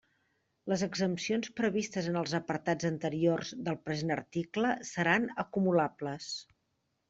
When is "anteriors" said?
2.91-3.53